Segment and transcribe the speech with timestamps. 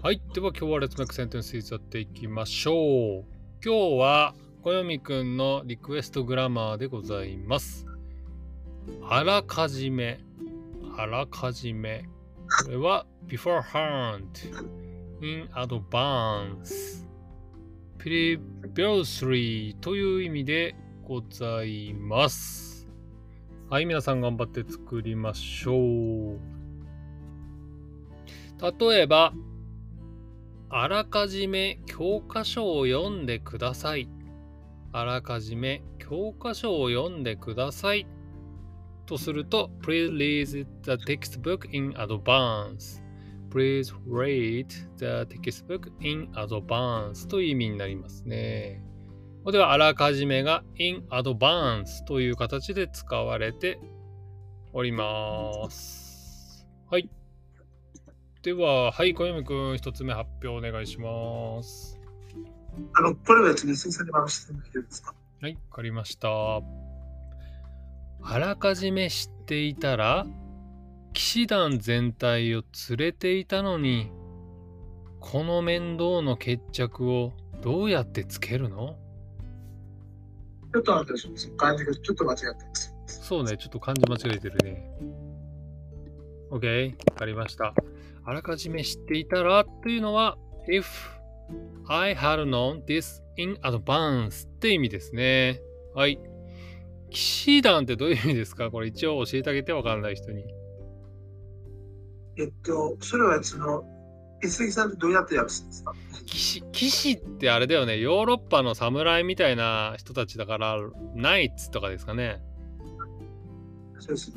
[0.00, 0.22] はい。
[0.32, 3.24] では今日は Let's Make Sentence やっていきましょう。
[3.64, 4.32] 今日は
[4.62, 7.84] 小読くんのリクエストグラマーでございます。
[9.02, 10.20] あらかじめ。
[10.96, 12.04] あらかじめ。
[12.64, 14.22] これは beforehand,
[15.20, 17.04] in advance,
[17.98, 20.76] previously という意味で
[21.08, 22.88] ございます。
[23.68, 25.72] はい、皆さん頑張って作りましょ
[26.34, 26.38] う。
[28.60, 29.32] 例えば、
[30.70, 34.08] あらかじめ教科書を読んでください。
[34.92, 38.06] あらかじめ教科書を読んでください。
[39.06, 43.02] とすると、Please read the textbook in advance.
[43.50, 44.66] Please read
[44.98, 48.82] the textbook in advance という意味になりますね。
[49.50, 53.80] ではあらかじめが in advance という形で使われて
[54.74, 56.68] おります。
[56.90, 57.08] はい。
[58.42, 61.98] では、はい、小読くん、一つ目発表お願いします。
[62.94, 65.12] あの、これは別に先生に回してもいいですか？
[65.42, 66.28] はい、わかりました。
[68.22, 70.24] あらかじめ知っていたら、
[71.14, 74.12] 騎士団全体を連れていたのに、
[75.18, 78.96] この面倒の決着をどうやってつけるの？
[80.72, 82.94] ちょっとあれでしょ、その漢字がちょっと間違ってます。
[83.08, 84.90] そうね、ちょっと漢字間違えてるね。
[86.52, 87.74] OK、わかりました。
[88.28, 90.36] あらかじめ知っていたらというのは、
[90.68, 90.84] if
[91.86, 95.62] I had known this in advance って意味ですね。
[95.94, 96.20] はい。
[97.08, 98.70] 騎士団ってどういう意味ですか？
[98.70, 100.44] これ一応教えてあげてわかんない人に。
[102.36, 103.82] えっと、それはその、
[104.42, 105.94] 一杉さんってどうやって訳すんですか？
[106.26, 110.76] 騎士騎士ってあれだよね、ヨーロッパの侍みたいな人たちだから、
[111.14, 112.42] ナイツとかですかね。
[114.00, 114.32] そうです。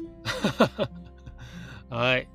[1.92, 2.30] はい。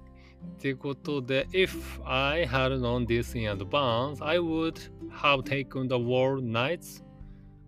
[0.60, 1.70] ということで、if
[2.04, 7.04] I had known this in advance, I would have taken the world knights、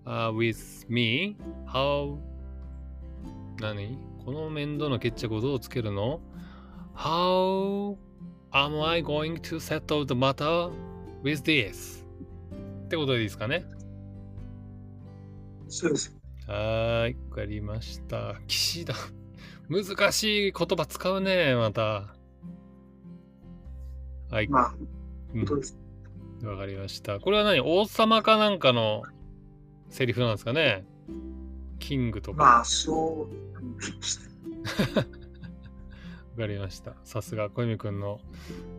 [0.08, 1.36] uh, with me.
[1.66, 2.18] How?
[3.60, 6.20] 何この面倒な決着をどうつけるの
[6.94, 7.96] ?How
[8.52, 10.70] am I going to settle the matter
[11.22, 12.04] with this?
[12.84, 13.64] ってことでいいですかね
[15.68, 16.16] そうです。
[16.46, 18.40] はーい、わかりました。
[18.46, 18.96] 騎士団。
[19.68, 22.17] 難しい言葉使うね、また。
[24.30, 24.74] はい、まあ、
[25.34, 25.78] うん本当です。
[26.44, 27.18] わかりました。
[27.18, 27.60] これは何？
[27.60, 29.02] 王様かなんかの
[29.88, 30.84] セリフなんですかね？
[31.78, 32.36] キングとか。
[32.38, 33.34] まあ、そう。
[36.40, 36.94] わかりました。
[37.04, 38.20] さすが小泉くんの、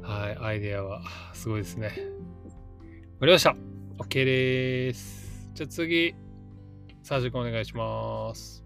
[0.02, 1.02] はい、アイデアは
[1.34, 1.88] すごいですね。
[1.88, 3.56] わかりました。
[3.98, 5.50] OK です。
[5.54, 6.16] じゃあ次、
[7.04, 8.64] サージ君お願いします。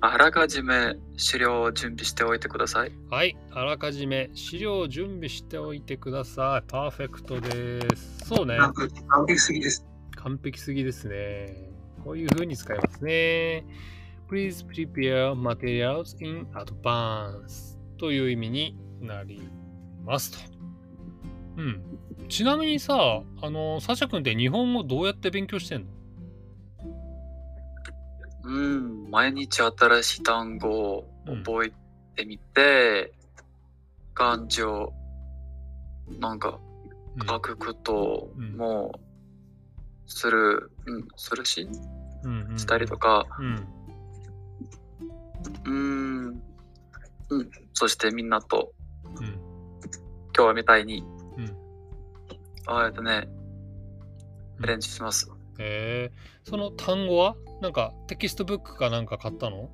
[0.00, 2.92] あらかじめ資料を準備しておいてください。
[3.10, 6.70] はい、あらかじめ資料を準備しておいてください。
[6.70, 8.18] パーフェクトです。
[8.26, 8.58] そうね。
[8.58, 9.86] なんか完璧すぎです。
[10.16, 11.70] 完璧すぎですね。
[12.04, 13.64] こういう風に使いますね。
[14.28, 19.48] Please prepare materials in advance という意味になり
[20.04, 20.38] ますと。
[21.56, 21.82] うん。
[22.28, 25.95] ちなみにさ、あの、サシャ君って日本語どうやって勉強してんの？
[28.46, 31.72] うん、毎日新しい単語を覚え
[32.14, 33.12] てみて、
[34.14, 34.92] 漢字を
[36.20, 36.60] なんか
[37.18, 37.26] うん。
[37.26, 38.56] 書くことうん。
[38.56, 38.92] も
[40.06, 41.68] する、うん、するし、
[42.22, 42.58] うんうん。
[42.58, 43.68] したりとか、うん。
[45.64, 46.42] うん、
[47.30, 48.72] うん、そしてみんなと
[49.20, 49.40] うん。
[50.36, 51.02] 今日みたいに、
[51.36, 51.56] うん。
[52.66, 53.28] あえっとね、
[54.58, 54.66] うん。
[54.66, 55.35] 練習します。
[55.58, 57.36] へえその単語は？
[57.62, 59.70] なんかテキストブックかなんか買ったの？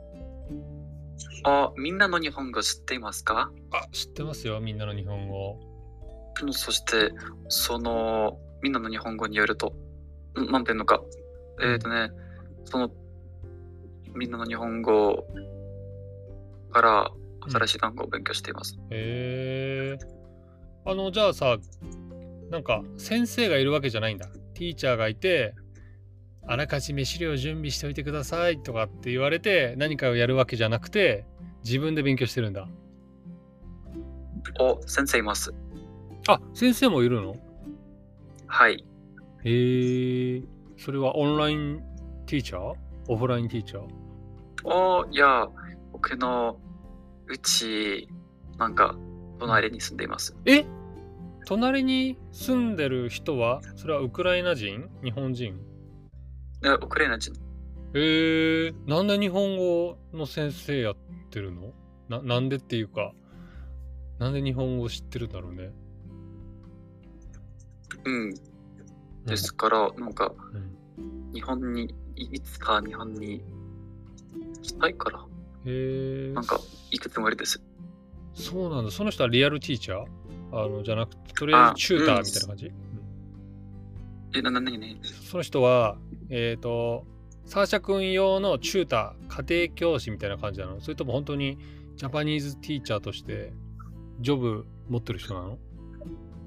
[1.45, 3.51] あ、みんなの日本語知っていますか？
[3.73, 5.59] あ、知ってますよ、みんなの日本語。
[6.43, 7.13] うんそして、
[7.49, 9.75] その、みんなの日本語によると、
[10.39, 11.03] んなんていうのか、
[11.63, 12.11] えっ、とね、
[12.65, 12.91] その、
[14.15, 15.27] みんなの日本語
[16.71, 17.11] から
[17.51, 18.79] 新しい単語を勉強しています。
[18.91, 20.05] へえ。
[20.87, 21.59] あの、じゃあさ、
[22.51, 24.27] なんか先生がいるわけじゃないんだ。
[24.55, 25.55] ティーチャーがいて、
[26.47, 31.25] あらかじめ資料を準備しておいてくださいとかって言われて何かをやるわけじゃなくて
[31.65, 32.69] 自分で勉強してるんだ。
[34.61, 35.55] お、先生います。
[36.29, 37.37] あ、先生もいるの？
[38.47, 38.85] はい。
[39.45, 40.43] へえ。
[40.77, 41.83] それはオンライン
[42.27, 42.75] ティーチャー？
[43.09, 43.89] オフラインティーチャー？
[44.65, 45.49] お、いや、
[45.93, 46.59] 僕の
[47.27, 48.09] うち、
[48.59, 48.97] なんか、
[49.39, 50.37] 隣に住んでいます。
[50.45, 50.65] え？
[51.47, 54.89] 隣に住んでる人はそれはウクライナ人？
[55.03, 55.59] 日本人？
[56.65, 57.33] えウクライナ人。
[57.95, 60.97] えー、なんで日本語の先生やっ
[61.31, 61.73] てるの？
[62.09, 63.13] ななんでっていうか、
[64.19, 65.73] なんで日本語知ってるんだろうね。
[68.05, 68.35] うん。
[69.27, 70.33] ですから、なんか、
[70.99, 71.33] うん。
[71.33, 73.43] 日本に、いいつか日本に
[74.57, 76.33] 行きたいから、へえ。
[76.33, 76.61] なんか、
[76.91, 77.63] 行くつもりです。
[78.35, 78.91] そうなんだ。
[78.91, 80.07] その人はリアルティーチャー？
[80.53, 82.75] あの、じゃなくて、とりあえずチューターみたいな感じ、うん
[84.35, 84.99] え、な、な、なにね
[85.31, 85.97] その人は、
[86.35, 87.05] えっ、と、
[87.45, 90.81] サーシャ君用のチューター、家庭教師みたいな感じなの？
[90.81, 91.59] それとも本当に
[91.97, 93.53] ジャパニーズティーチャーとして、
[94.21, 95.59] ジョブ持ってる人なの？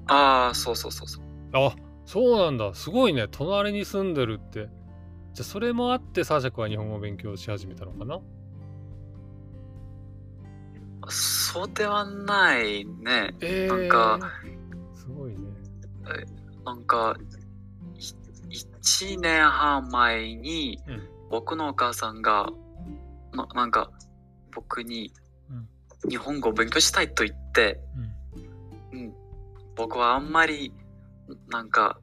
[0.08, 1.24] ああ、そうそうそうそう。
[1.52, 2.74] あ、そうなんだ。
[2.74, 3.28] すごいね。
[3.30, 4.68] 隣に住んでるって。
[5.34, 8.20] じゃあ、それもあって、サーシャ君は日本語を勉強し始めたのかな？
[11.08, 13.34] そうではないね。
[13.40, 14.18] えなんか、
[14.96, 15.38] すごいね。
[16.64, 17.16] なんか、
[18.50, 22.50] い一年半前にうん、僕のお母さんが、
[23.32, 23.90] ななんか、
[24.52, 25.12] 僕に
[25.50, 25.68] うん
[26.08, 27.80] 日本語を勉強したいと言って、
[28.92, 28.98] うん。
[28.98, 29.14] うん、
[29.74, 30.72] 僕はあんまり、
[31.48, 31.98] なんか、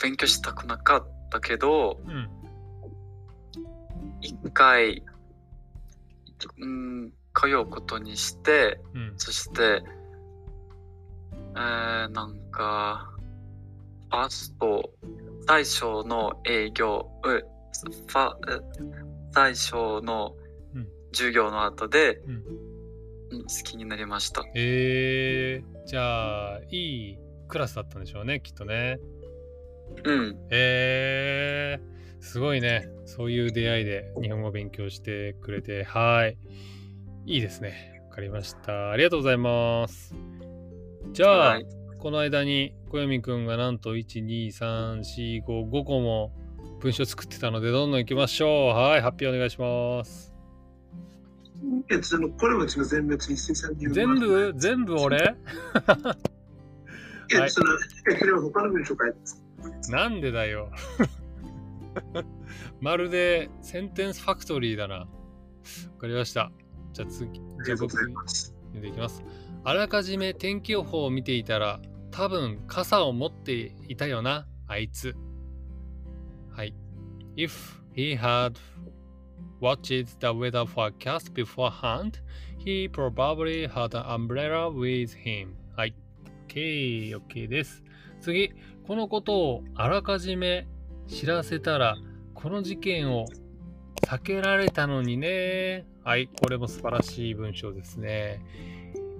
[0.00, 2.28] 勉強したくなかったけど、うん。
[4.20, 5.02] 一回、
[6.58, 9.14] うん、通うことにして、うん。
[9.16, 9.82] そして、
[11.54, 13.10] えー、なんか、
[14.16, 14.94] ファースト、
[15.46, 18.60] 最初の営業、えファえ
[19.34, 20.34] 最初の
[20.74, 24.42] うん授業の後で、うんうん好きになりました。
[24.54, 27.18] えー、じゃあ、いい
[27.48, 28.98] クラスだったんでしょうね、きっとね。
[30.04, 32.88] うん、えー、すごいね。
[33.04, 36.38] そういう出会いで日本語を勉強してくれて、はい。
[37.26, 38.00] いいですね。
[38.08, 38.92] わかりました。
[38.92, 40.14] ありがとうございます。
[41.12, 46.30] じゃあ、はいこの間に小読くんがなんと1、2、3、4、5、5個も
[46.78, 48.76] 文章作ってたので、どんどん行きましょう。
[48.76, 50.32] はい、発表お願いします。
[53.74, 54.54] 全部全部？
[54.56, 55.18] 全部俺？
[59.90, 60.70] なんでだよ。
[62.80, 64.94] まるでセンテンスファクトリーだな。
[64.98, 65.08] わ
[65.98, 66.52] かりました。
[66.92, 68.54] じゃあ次、あじゃあ僕ざいます。
[68.66, 69.24] 読んでいきます。
[69.64, 71.80] あらかじめ天気予報を見ていたら、
[72.10, 75.14] 多分傘を持っていたよな、あいつ。
[76.50, 76.74] はい。
[77.36, 77.52] If
[77.94, 78.56] he had
[79.60, 82.12] watched the weather forecast beforehand,
[82.58, 85.54] he probably had an umbrella with him.
[85.76, 85.94] はい。
[86.48, 87.82] OK、OK です。
[88.20, 88.52] 次、
[88.86, 90.66] このことをあらかじめ
[91.08, 91.96] 知らせたら、
[92.34, 93.26] この事件を
[94.02, 95.84] 避けられたのにね。
[96.04, 98.40] はい、これも素晴らしい文章ですね。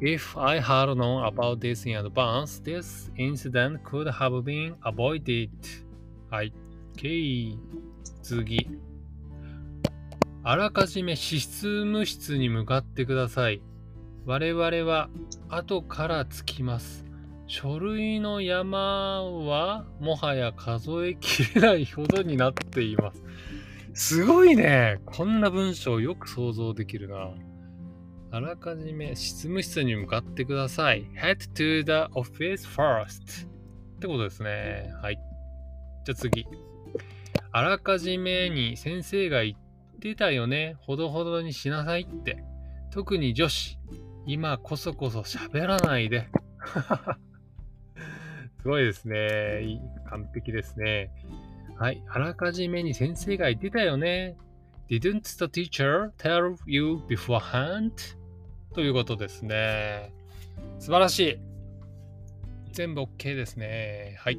[0.01, 5.49] If I had known about this in advance, this incident could have been avoided.
[6.31, 6.53] はい。
[6.97, 7.59] OK。
[8.23, 8.69] 次。
[10.43, 13.63] あらかじめ執務室に向かってください。
[14.27, 15.09] 我々は
[15.49, 17.05] 後から着きます。
[17.47, 23.23] 書類の山はもはや数えきれないほどになっています。
[23.95, 25.01] すごいね。
[25.07, 27.31] こんな文章よく想像できるな。
[28.31, 31.06] あらかじめ執務室に向かってください。
[31.14, 33.46] Head to the office first.
[33.46, 34.93] ってことですね。
[35.00, 35.19] はい。
[36.05, 36.46] じゃあ次。
[37.52, 40.76] あらかじめに先生が言ってたよね。
[40.81, 42.42] ほどほどにしなさいって。
[42.90, 43.78] 特に女子。
[44.26, 46.28] 今こそこそ喋らないで。
[48.61, 49.80] すごいですね。
[50.11, 51.11] 完璧ですね。
[51.78, 52.02] はい。
[52.09, 54.37] あらかじめに先生が言ってたよね。
[54.88, 57.93] Didn't the teacher tell you beforehand?
[58.73, 60.12] ということですね。
[60.78, 61.38] 素晴らしい。
[62.73, 64.16] 全部 OK ですね。
[64.21, 64.38] はい。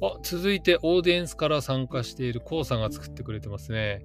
[0.00, 4.04] あ、続いてオーディエンスから参加しているコウさんが作ってくれてますね。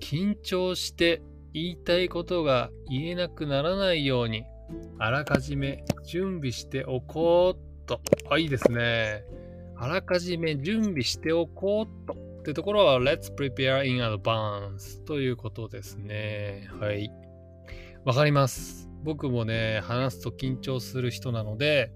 [0.00, 4.44] 緊張して言いたいことが言えなくならないように、
[4.98, 8.00] あらかじめ準備しておこうっと。
[8.30, 9.24] あ、いいですね。
[9.76, 12.31] あらかじめ準備しておこうっと。
[12.42, 16.68] ってところは、Let's prepare in advance ということですね。
[16.80, 17.08] はい。
[18.04, 18.90] わかります。
[19.04, 21.92] 僕もね、話すと緊張する人なので、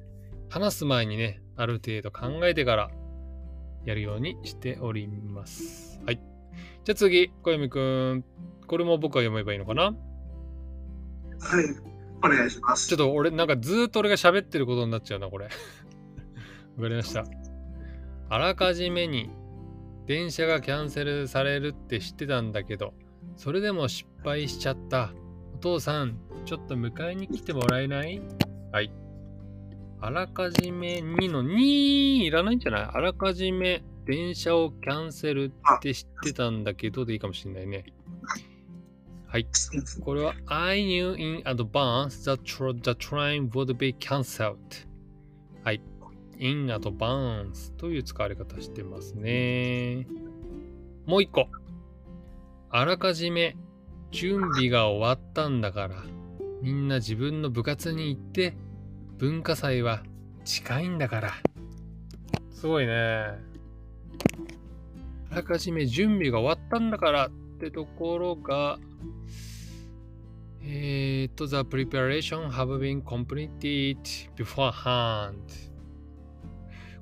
[0.48, 2.90] 話す前にね、ある程度考えてから
[3.84, 6.00] やるようにしております。
[6.06, 6.20] はい。
[6.84, 8.24] じゃあ次、小読くん。
[8.68, 9.82] これも僕は読めばいいのかな？
[9.82, 9.94] はい。
[12.24, 12.86] お願いします。
[12.86, 15.46] ちょっと俺、なんかずーっと俺が喋ってることになっちゃうな、これ。
[16.76, 17.24] わかりました。
[18.28, 19.28] あらかじめに
[20.06, 22.94] 電車がキャンセルされるって知ってたんだけど、
[23.36, 25.12] それでも失敗しちゃった。
[25.54, 28.22] お父さん、ちょっと迎えに来てもらえない？
[28.72, 28.92] はい。
[30.00, 32.82] あらかじめにのにいらないんじゃない？
[32.82, 37.86] あらかじめ電車をキャンセルって知ってたんだけどでいいかもしれないね。
[39.26, 39.46] はい。
[40.04, 44.56] これは I knew in advance that the train would be cancelled.
[45.64, 45.80] はい。
[46.38, 50.06] In advance という使われ方してますね。
[51.06, 51.48] もう一個。
[52.70, 53.56] あらかじめ
[54.10, 56.02] 準備が終わったんだから、
[56.62, 58.56] みんな自分の部活に行って、
[59.18, 60.02] 文化祭は
[60.44, 61.32] 近いんだから。
[62.50, 62.92] すごいね。
[65.30, 68.78] あらかじめ準備が終わったんだからってところが、
[70.62, 73.98] えー、と、the preparation have been completed
[74.36, 75.36] beforehand.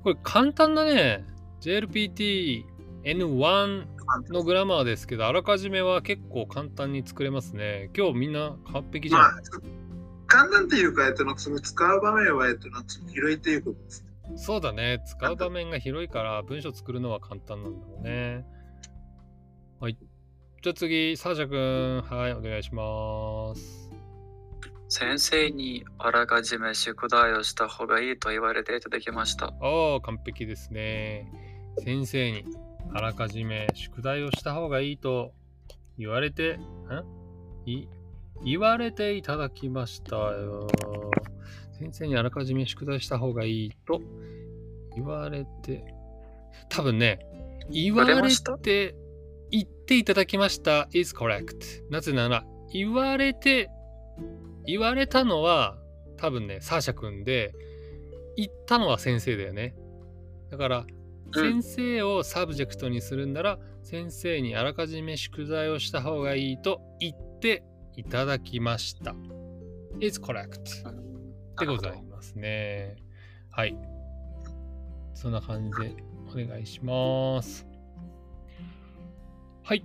[0.05, 1.25] これ簡単だね。
[1.61, 2.63] JLPT
[3.05, 3.87] N1
[4.29, 7.89] のグラマーですけど、あらかじめは結構簡単に作れますね。
[7.97, 9.21] 今日みんな完璧じゃん。
[9.21, 9.33] まあ、
[10.27, 12.69] 簡単っていうか、えっと、その使う場面は、えっと、
[13.11, 14.05] 広いということです。
[14.35, 15.01] そうだね。
[15.07, 18.45] 使う場面が広いから文章作るのは簡単なんだろうね。
[19.79, 19.97] はい。
[20.61, 22.03] じゃあ次、サーシャ君。
[22.03, 23.84] はい、お願いします。
[24.87, 29.47] 先生にあらかじめ宿題をした方がいいと言われていただきました。
[29.47, 31.31] ああ、完璧ですね。
[31.83, 32.45] 先生に
[32.93, 35.33] あらかじめ宿題をした方がいいと
[35.97, 36.59] 言われて、ん？
[37.65, 37.87] い
[38.43, 40.67] 言われていただきましたよ。
[41.79, 44.01] 先生にあらかじめ宿題した方がいいと
[44.95, 45.83] 言われて、
[46.69, 47.19] 多分ね、
[47.69, 48.13] 言われ
[48.61, 48.95] て
[49.51, 51.89] 言っていただきました is correct。
[51.89, 53.69] なぜなら、言われて、
[54.65, 55.77] 言われたのは
[56.17, 57.53] 多分ね、サーシャ君で、
[58.37, 59.75] 言ったのは先生だよね。
[60.49, 60.95] だから、うん
[61.33, 67.63] 先生を subject にするんなら、先生にあらかじめ宿題をした方がいいと言って
[67.97, 69.15] いただきました。
[69.99, 70.59] is correct.
[71.59, 72.95] でございますね。
[73.49, 73.77] はい。
[75.13, 75.95] そんな感じで
[76.29, 77.67] お願いします。
[79.63, 79.83] はい。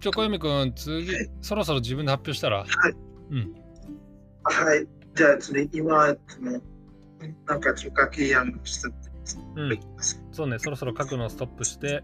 [0.00, 1.10] じゃあ、小読くん、次、
[1.40, 2.64] そろそろ自分で発表したら？
[3.30, 3.54] うん。
[4.50, 4.86] はい。
[5.14, 6.06] じゃあ、それ今、
[7.46, 9.08] なんかちょっと書きやんしたって
[9.56, 9.80] うん。
[10.32, 12.02] そうね、そろそろ書くのをストップして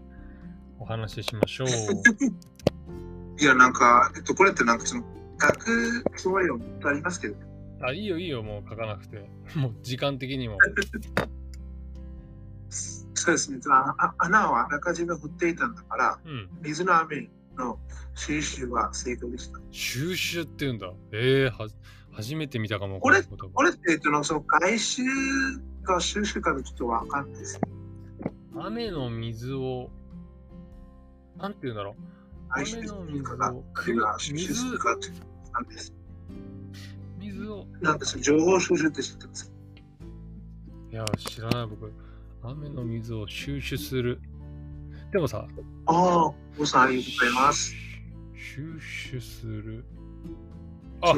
[0.79, 1.67] お話ししましょう。
[3.41, 5.03] いや、なんか、えっと、これってなんかその、
[5.41, 7.35] 書くつもりもありますけど、
[7.81, 9.29] あ、いいよいいよ、もう書かなくて。
[9.55, 10.57] もう時間的にも。
[12.69, 13.59] そうですね。
[13.69, 16.49] ああ穴をあらかじめ振っていたんだから、うん。
[16.61, 17.79] 水の雨の
[18.13, 19.59] 収集は成功でした。
[19.71, 20.91] 収集って言うんだ。
[21.11, 21.67] ええは
[22.15, 22.99] 初めて見たかも。
[22.99, 25.03] これこれって、えっと、その回収
[25.83, 27.59] か収集かでちょっとわかんないです。
[28.57, 29.89] 雨の水を、
[31.37, 31.95] なんて言うんだろう。
[32.49, 33.51] 雨の水を、あ
[33.85, 35.09] るいは収集するかって
[35.51, 35.93] なんです。
[37.19, 39.51] 水を、なんです情報収集って知ってます？
[40.91, 41.91] いや、知らない僕。
[42.43, 44.21] 雨の水を収集する。
[45.11, 45.45] でもさ、
[45.87, 47.73] ああ、おさんありがとうございます。
[48.35, 49.83] 収集する。
[51.01, 51.13] あ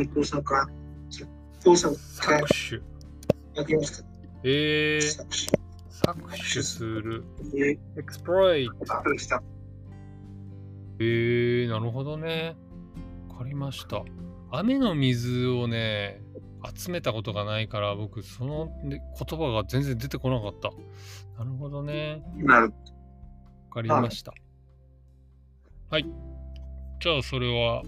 [1.60, 2.00] 成功さんか。
[2.00, 2.46] 成功さんか。
[2.46, 2.98] 搾取。
[3.56, 4.08] やりました。
[4.44, 5.58] えー、
[5.90, 7.24] 搾取する。
[7.56, 8.74] えエクスプロイト。
[11.00, 12.56] えー、なるほどね。
[13.30, 14.04] わかりました。
[14.52, 16.22] 雨の水をね、
[16.76, 20.70] 集めたことがないから、僕、そのね言葉が全然出てこなかった。
[21.40, 22.24] なるほどね。
[22.38, 22.72] なるわ
[23.72, 24.34] かりました。
[25.90, 26.06] はい。
[27.00, 27.84] じゃあ、それは、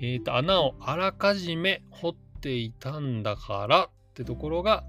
[0.00, 4.84] えっ、と、穴をあらかじめ掘っていたんだからってところが、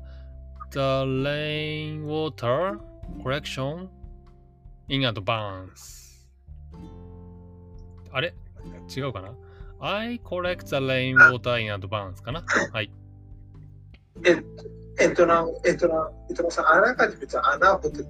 [0.72, 2.80] The rainwater
[3.24, 3.90] collection
[4.88, 6.26] in advance.
[8.12, 8.34] あれ？
[8.96, 9.36] 違うかな
[9.80, 12.44] ?I collect the rainwater in advance かな？
[12.72, 12.92] はい。
[14.26, 14.42] え
[15.00, 18.06] えっとな、えっとな、えっとなさん、あらかじめ穴を掘って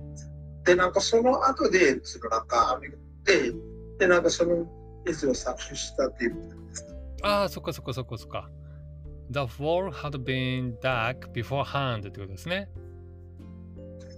[0.65, 3.53] で、なんかその後で、そのなんか雨が降って、
[3.99, 4.65] で、なんかその
[5.05, 6.85] 水を搾取したっていうことです。
[7.23, 8.49] ああ、そっかそっかそっかそっか。
[9.31, 12.69] The wall had been dug beforehand ってことですね。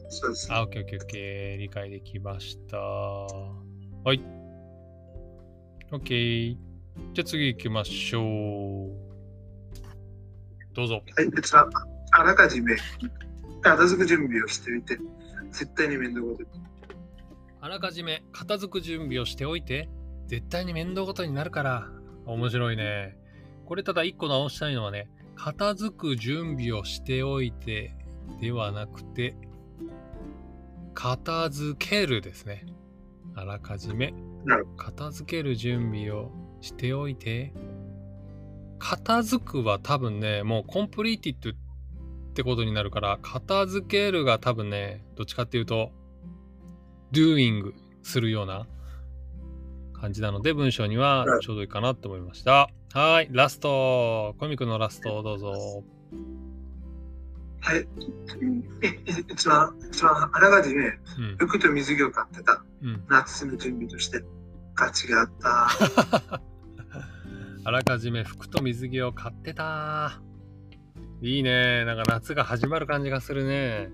[0.10, 0.52] そうです。
[0.52, 1.58] あ、オッケーオッケーオッケー。
[1.58, 2.78] 理解できました。
[2.78, 4.22] はい。
[5.92, 6.58] オッケー。
[7.14, 9.06] じゃあ次行きましょう。
[10.74, 11.02] どうぞ。
[11.16, 11.60] はい、別に
[12.12, 12.76] あらかじめ
[13.62, 14.98] 片付く準備をしておいて、
[15.52, 16.50] 絶対に面倒ごとに。
[17.62, 19.90] あらかじめ片付く準備をしておいて、
[20.28, 21.90] 絶対に面倒ごとになるから。
[22.26, 23.18] 面白いね。
[23.66, 27.96] これただ一個直したいのはね、片付く準備をしておいて
[28.40, 29.36] ではなくて、
[30.94, 32.66] 片付けるですね。
[33.36, 34.14] あらかじめ
[34.78, 36.32] 片付ける準備を
[36.62, 37.54] しておいて、
[38.80, 41.54] 片付くは多分ね、もうコンプリーティッドっ
[42.34, 45.92] てことになるから、片付けるが多分ね、どっちかっていうと、
[47.12, 48.68] doing するような
[50.06, 52.70] 感じなので、文章にはちょうどいいかなと思いました。
[52.94, 54.36] はい、ラスト。
[54.40, 55.84] コミックのラストをどうぞ。
[57.60, 57.88] はい。
[58.84, 59.00] え
[59.32, 61.38] 一番、一番、あらかじめ、うん。
[61.40, 62.64] 服と水着を買ってた。
[62.84, 63.04] うん。
[63.10, 64.24] 夏の準備として。
[64.76, 66.42] 価値があった。
[67.64, 70.22] あらかじめ服と水着を買ってた。
[71.22, 71.84] いいね。
[71.86, 73.90] なんか夏が始まる感じがするね。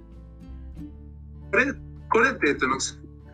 [1.51, 1.65] これ、
[2.09, 2.85] これって、えっと、なんか、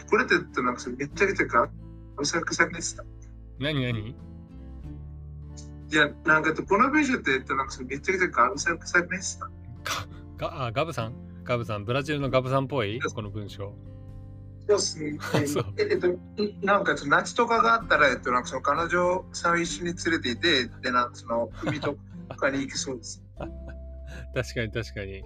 [0.09, 1.69] これって、えっと、なんか、めっちゃくちゃか、
[2.17, 3.03] おさくさくでした。
[3.59, 4.15] 何何？
[5.89, 9.49] いや、なんか、この文章って、えっと、なんか、めっちゃくちゃか、おさくさくでした。
[10.37, 11.13] があガブさん？
[11.43, 11.85] ガブさん。
[11.85, 12.99] ブラジルのガブさんっぽい？
[13.01, 13.73] この文章。
[14.67, 15.17] そうっすね。
[15.47, 16.07] そうえっと、
[16.61, 21.95] なんか、夏とかがあったら、えっと、なんか、その彼女さんを一緒に連れていて、で、なんか、その、海と
[22.35, 23.23] かに行きそうです。
[24.35, 25.23] 確かに確かに。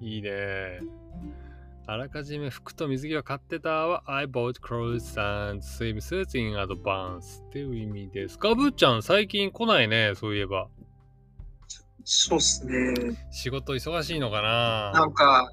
[0.00, 0.80] いいね。
[1.90, 8.38] あらかじめ服と水着を買ってたは I bought clothes and swimsuits in advance っていう意味です。
[8.40, 10.68] ガブちゃん最近来ないね、そういえば。
[12.04, 12.94] そうっすね。
[13.32, 14.92] 仕事忙しいのかな？
[15.00, 15.50] なんか、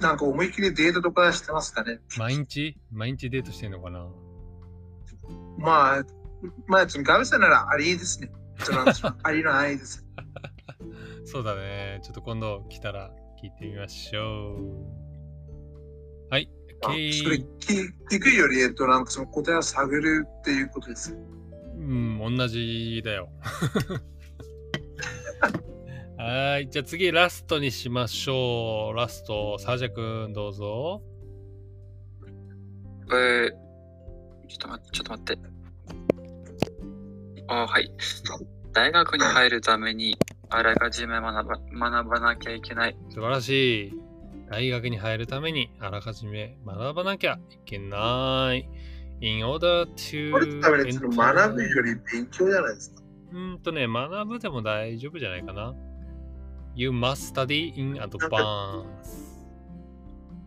[0.00, 2.00] なんか思いっきりデートとかしてますかね。
[2.18, 2.76] 毎日？
[2.90, 4.08] 毎日デートしてんのかな？
[5.58, 6.04] まあ、
[6.66, 8.32] まあ、ガブさんならありですね。
[9.22, 10.04] ありのないです。
[11.24, 12.00] そうだね。
[12.02, 15.01] ちょっと今度来たら聞いてみましょう。
[16.82, 17.44] それ聞
[18.10, 21.16] 聞くより、えっと、なんかその答えを探るっていうことです。
[21.76, 23.28] うん、同じだよ。
[26.18, 26.70] はーい。
[26.70, 28.96] じゃあ次、ラストにしましょう。
[28.96, 31.02] ラスト、サージャ君、どうぞ。
[33.08, 33.50] えー、
[34.46, 35.42] ちょっと待って、ちょっと待って。
[37.48, 37.92] あはい。
[38.72, 40.16] 大学に入るために、
[40.48, 42.96] あらかじめ学ば学ばなきゃいけない。
[43.10, 44.11] 素晴らしい。
[44.52, 48.68] 大学に入るために、あらかじめ学ばなきゃいけない。
[49.22, 49.86] In order
[50.30, 53.02] これ to 多分、その学ぶより勉強じゃないですか。
[53.32, 55.74] うーんとね、学ぶでも大丈夫じゃないかな。
[56.74, 58.84] You must study in advance.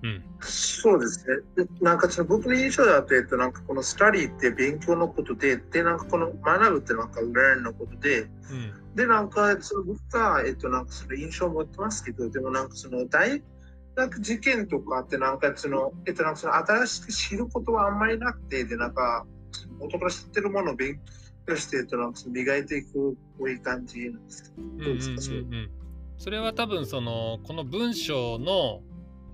[0.04, 0.24] うん。
[0.41, 1.26] そうです
[1.58, 1.65] ね。
[1.65, 8.96] でなんかその僕の印象だと、えっと、なんかこのスタディって勉強のことで、で、なんかこの学ぶってなんか learn のことで、うん。
[8.96, 13.55] で、なんかその僕が、えっと、なんかその印象を持ってますけど、でもなんかその大学
[14.20, 19.26] 受験とかってなんかその、えっと、なんかその新しく知ることはあんまりなくて、で、なんか
[19.80, 21.00] 元から知ってるものを勉
[21.48, 24.54] 強して、えっと、なんかその磨いていくこういう感じなんです。
[24.58, 25.70] うんどうですかそれうんうんうん
[26.18, 28.82] それは多分そのこの文章の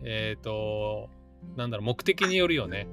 [0.03, 1.09] えっ、と
[1.55, 2.87] なんだろう目的によるよね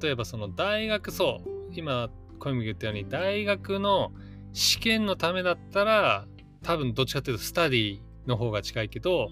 [0.00, 4.12] 例えばその大学そう今小泉が言ったように大学の
[4.52, 6.26] 試験のためだったら
[6.62, 9.28] 多分どっちかっていうと study の方が近いけど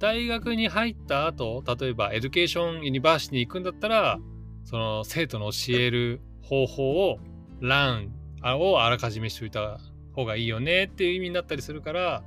[0.00, 4.18] 大学に入った後例えば education university に行くんだったら
[4.64, 7.18] その生徒の教える方法を
[7.60, 8.12] learn
[8.42, 9.78] をあらかじめしておいた
[10.14, 12.24] 方がいいよねっていう意味になったりするから、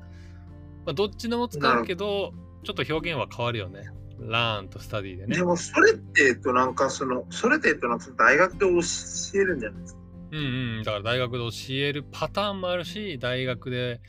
[0.86, 2.34] まあ、どっちでも使うけど
[2.64, 3.90] ちょっと表現は変わるよね。
[4.20, 5.44] learn と study でねで。
[5.44, 10.00] もそれって、えっと、なんかその、それって、えっと、なんか大学で教えるんじゃないですか？
[10.32, 10.84] うんうん。
[10.84, 14.00] だから大学で教えるパターンもあるし、大学で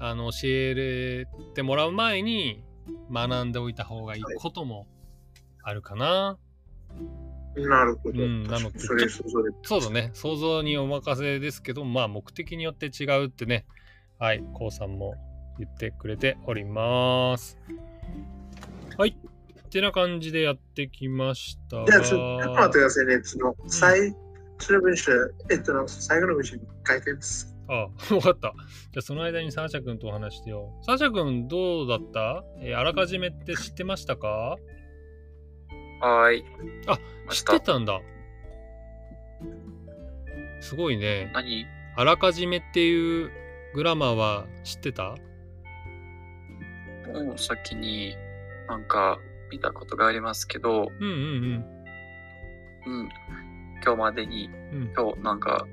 [0.00, 2.64] あの教えてもらう前に
[3.10, 4.86] 学んでおいた方がいいことも
[5.62, 6.38] あるかな。
[7.54, 8.22] なるほど。
[8.22, 9.50] うんなのでそれ想像で。
[9.62, 10.10] そうだね。
[10.14, 13.66] 想像にお任せですけど、まあ目的によって違うってね。
[14.18, 15.14] はい、こうさんも
[15.58, 17.58] 言ってくれております。
[18.96, 19.16] はい。
[19.66, 23.20] ってな感じでやってきましたじゃあ、ちょっと待ってくださいね。
[23.22, 24.14] その、最
[24.58, 25.12] 初の文章、
[25.50, 27.51] えっと、最後の文章に書いてます。
[27.74, 28.52] ああ、 わかった。
[28.92, 30.84] じゃあその間にサーシャ君とお話してよう。
[30.84, 32.44] サーシャ君どうだった？
[32.60, 34.56] えーあらかじめって知ってましたか？
[36.00, 36.44] はーい。
[36.86, 36.98] あ
[37.30, 38.00] 知ったてたんだ。
[40.60, 41.30] すごいね。
[41.34, 41.66] 何？
[41.96, 43.30] あらかじめっていう
[43.74, 45.14] グラマーは知ってた？
[47.12, 48.14] もう先に
[48.68, 49.18] なんか
[49.50, 51.64] 見たことがありますけど、うんうん
[52.86, 53.08] うん。
[53.84, 54.82] 今日までに、うん。
[54.82, 55.66] うん今日なんか、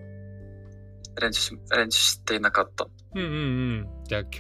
[1.20, 2.88] 練習し、練習していなかった。
[3.16, 3.36] うんうんう
[3.82, 3.88] ん。
[4.06, 4.38] じゃあ今日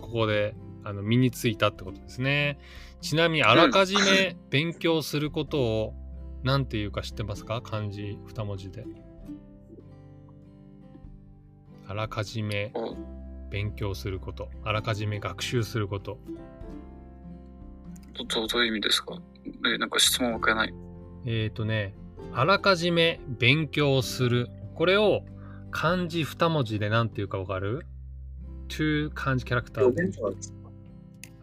[0.00, 2.58] ここであの身についたってことですね。
[3.00, 5.94] ちなみにあらかじめ勉強することを
[6.42, 7.60] 何て言うか知ってますか？
[7.60, 8.84] 漢字二文字で。
[11.86, 12.96] あらかじめお
[13.50, 14.48] 勉強すること。
[14.64, 16.18] あらかじめ学習すること。
[18.14, 19.20] どどどういう意味ですか？
[19.66, 20.74] え、なんか質問わからない。
[21.26, 21.94] えっ、ー、とね、
[22.32, 24.48] あらかじめ勉強する。
[24.74, 25.22] これを
[25.72, 27.86] 漢字二文字で何て言うかわかる
[28.68, 29.92] ?to 漢字キャラクター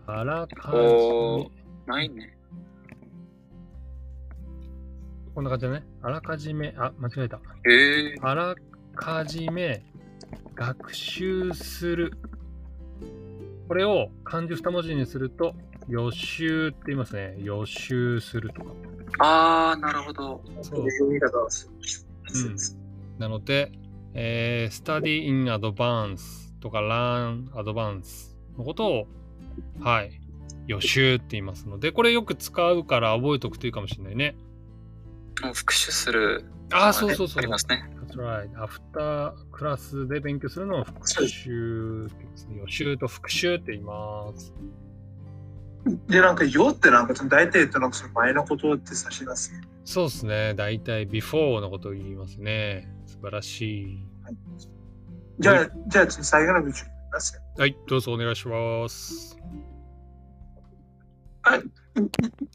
[0.05, 1.49] あらかおじ
[1.85, 2.15] ないね。
[2.15, 2.39] め。
[5.35, 5.83] こんな感じだね。
[6.01, 7.41] あらかじめ、あ、間違えた。
[7.65, 8.55] えー、あら
[8.95, 9.83] かじめ
[10.55, 12.13] 学習する。
[13.67, 15.53] これを漢字二文字にすると、
[15.87, 17.35] 予習って言いますね。
[17.39, 18.71] 予習するとか。
[19.19, 20.41] あー、なるほど。
[20.61, 20.87] そううん
[23.17, 23.71] なので、
[24.13, 29.07] えー、study in advance とか learn advance のことを、
[29.79, 30.19] はい、
[30.67, 34.35] 予習って言いますので、これよく使うから覚えておくといいかもしれないね。
[35.53, 36.45] 復習する。
[36.71, 37.39] ああ、そうそうそう。
[37.39, 37.89] ありますね。
[38.07, 38.63] That's right.
[38.63, 42.57] アフタークラスで勉強するのを復習って言いますね。
[42.57, 44.53] 予習と復習って言います。
[46.07, 49.51] で、なんか、よってなんか、大体、えっと、なんかその前のことって指します。
[49.85, 50.53] そうですね。
[50.53, 52.93] 大体 before のことを言いますね。
[53.09, 54.05] 素晴らしい。
[55.39, 57.41] じゃあ、じゃあ、最後の文章読みます。
[57.57, 59.35] はい、どうぞお願いします。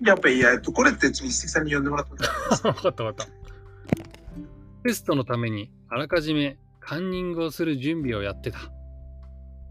[0.00, 2.62] やっぱり、えっと、これって、ちょっと一石さんに読んでもらってもいいです？
[2.82, 3.32] かったわかった。
[4.84, 8.58] テストのためにあらかじめカンニングをする準備をやってた。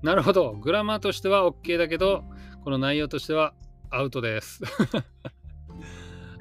[0.01, 0.53] なるほど。
[0.53, 2.23] グラマーとしては OK だけど、
[2.63, 3.53] この内容としては
[3.89, 4.61] アウトです。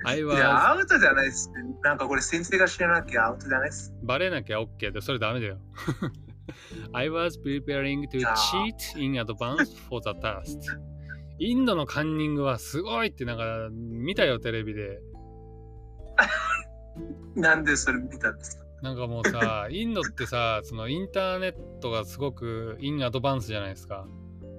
[0.05, 1.55] I い was や、アウトじゃないですね。
[1.83, 3.93] なんかこれ先生が知らなきゃアウトじゃないです。
[4.03, 5.59] バレなきゃ OK で、それダメだよ。
[6.93, 10.59] I was preparing to あ cheat in advance for the test.
[11.38, 15.01] インドのカンニングはすごいってなんか見たよ、テレビで。
[17.35, 18.65] なんでそれ見たんですか？
[18.83, 24.07] なんかもうさ、インドってさ、そのインターネットがすごくインアドバンスじゃないですか。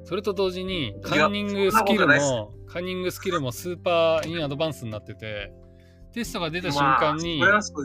[0.04, 5.54] それと同時にカンニングスキルも、カンニングスキルもスーパーインアドバンスになってて、
[6.14, 7.84] テストが出た瞬間に、まあ、 そう。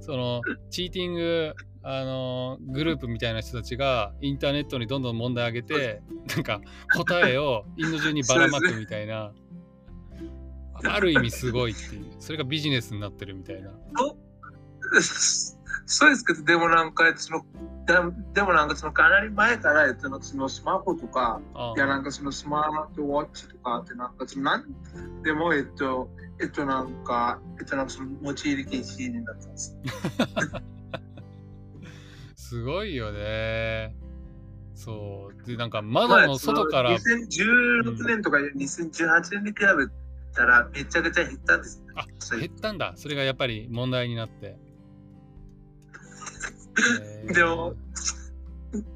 [0.00, 6.02] そのチーティングあのグループみたいな人たちがインターネットにどんどん問題上げて
[6.34, 6.60] なんか
[6.96, 9.32] 答えをインド中にばらまくみたいな。
[10.82, 12.06] ある意味すごいっていう。
[12.18, 13.70] それがビジネスになってるみたいな。
[15.86, 17.44] そう ですけど、でもなんか、その、
[17.90, 17.98] で
[18.34, 24.64] でもなんかそのかなり前から、えっと、そのスマホとか、あいやなんかそのスマートウォッチとかってなんかそのなん
[25.22, 26.08] でもえっと、
[26.40, 29.76] えっとなんか、えっとなんかその持ち入り禁止になってます。
[32.36, 33.96] すごいよね。
[34.74, 35.46] そう。
[35.46, 39.86] でなんか窓の外から、まあその2016年とか2018年に比べ
[40.32, 41.86] たらめちゃくちゃ減ったんです、ね。
[41.96, 42.92] あ減ったんだ。
[42.96, 44.69] それがやっぱり問題になって、えー
[47.32, 47.74] でも、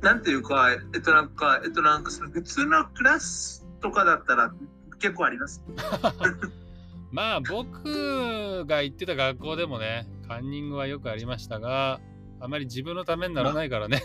[0.03, 4.53] なんていうか、えっとなんか、えっとなんかその普通のクラスとかだったら
[5.01, 5.63] 結構あります？
[7.13, 12.01] まあ僕が行ってた学校でもね、カンニングはよくありましたが、
[12.41, 14.03] あまり自分のためにならないからね、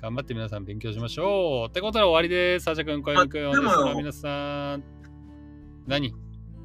[0.00, 1.70] 頑張って皆さん勉強しましょう。
[1.70, 2.64] ってことで終わりです。
[2.64, 4.84] サーシャ君、小山君、まあでもおです皆さん。
[5.86, 6.14] 何？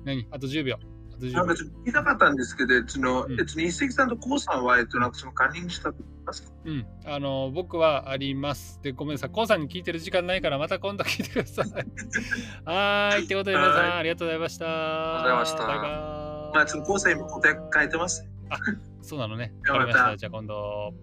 [0.06, 0.28] 何？
[0.32, 0.78] あと10秒。
[1.22, 1.56] あと10秒なんか。
[1.56, 6.86] ちょっと聞きたかったんですけど、その、うんえっと、一石さんとコウさんは、えっと、なんかそのカンニングしたことありますかうん。
[7.06, 8.80] あの、僕はあります。
[8.82, 9.30] で、ごめんなさい。
[9.30, 11.66] コウさんに聞いてる時間ないから、また今度聞いてください。
[12.66, 13.26] はーい。
[13.26, 14.66] ってことで皆さん、はいありがとうございました。
[14.66, 16.56] ありがとうございましたバイバーイ。
[16.56, 18.28] まあ、そのコウさん今答え書いてます。
[19.02, 19.54] そうなのね。
[19.70, 20.18] わかりました。
[20.18, 20.94] じゃあ今度。